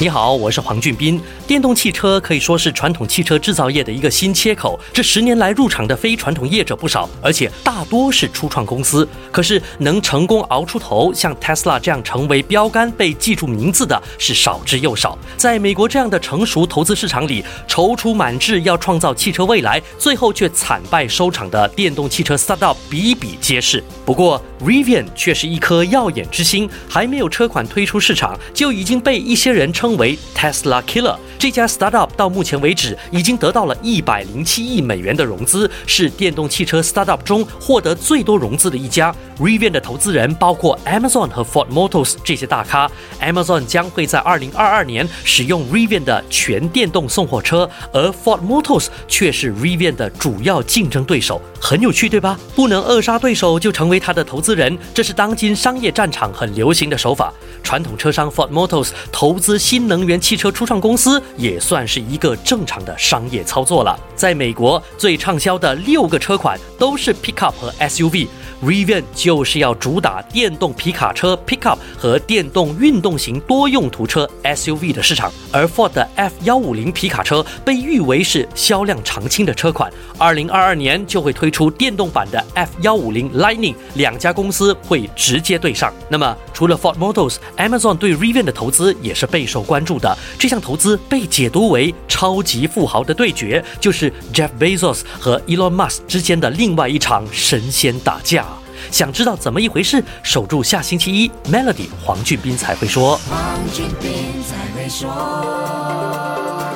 [0.00, 1.20] 你好，我是黄俊斌。
[1.44, 4.78] 电动汽车可以说是传统汽车制造业的一个新切口。
[4.92, 9.08] 这十年来入场的非传统业者不少，而且大多是初创公司。
[9.32, 15.18] 可是能成功熬出头，像 Tesla 这样成为标杆、被记住名字的是少之又少。
[15.36, 23.82] 在美国这样的成熟投资市场里，踌躇满志要创造汽车未来，最后却惨败收场的电动汽车 startup 比比皆是。
[24.06, 29.87] 不过 Rivian 却是一颗耀眼之星，还没有车款推出市场，就已经被一些人称。
[29.88, 39.14] 称为 Tesla Killer 这家 startup 到目前为止已经得到了一百零七亿美元的融资，是电动汽车 startup 中获得最多融资的一家。
[39.38, 42.90] Rivian 的投资人包括 Amazon 和 Ford Motors 这些大咖。
[43.22, 51.40] Amazon 将会在二零二二年使用 Rivian 的全电动送货车，而 Ford Motors 却是 Rivian 的主要竞争对手。
[51.60, 52.38] 很有趣，对吧？
[52.56, 57.32] 不能扼杀对手就成为他的投资人，这是当今商业战场很流行的手法。
[57.62, 63.96] 传统车商 Ford Motors 投资新新能源汽车初创公司，也算是一个正常的商业操作了。
[64.16, 68.26] 在美国，最畅销的六个车款都是 Pickup 和 SUV。
[68.62, 79.92] Rivian 就是要主打电动皮卡车 Pickup 和电动运动型多用途车 SUV 的市场，而 Ford 的 F 幺五零皮卡车被誉为是销量常青的车款。
[80.18, 85.92] 二零二二年就会推出电动版的 F 幺五零 Lightning，两家公司会直接对上。
[86.08, 90.18] 那么，除了 Ford Motors，Amazon 对 Rivian 的投资也是备受关注的。
[90.36, 98.47] 这项投资被解读为超级富豪的对决，就是 Jeff Bezos 和 Elon Musk 之间的另外一场神仙打架。
[98.90, 100.02] 想知道怎么一回事？
[100.22, 103.18] 守住下星期一，Melody 黄俊斌才会说。
[103.28, 104.10] 黄俊斌
[104.42, 105.08] 才会说。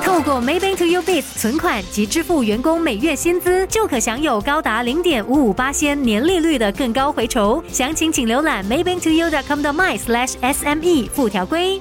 [0.05, 7.63] 透过 Maybank to You Biz 存款及支付员工每月薪资，就可享有高达零点五五八仙年利率的更高回酬。
[7.73, 11.81] 详情请浏览 Maybank to You dot com 的 my slash SME 附条规。